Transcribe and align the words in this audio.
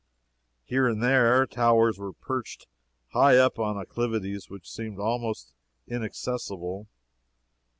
Here 0.65 0.87
and 0.87 0.99
there, 1.03 1.45
towers 1.45 1.99
were 1.99 2.11
perched 2.13 2.65
high 3.09 3.37
up 3.37 3.59
on 3.59 3.75
acclivities 3.77 4.49
which 4.49 4.67
seemed 4.67 4.97
almost 4.97 5.53
inaccessible. 5.87 6.87